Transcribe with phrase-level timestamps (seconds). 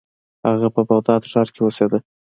[0.47, 1.97] هغه په بغداد ښار کې اوسیده.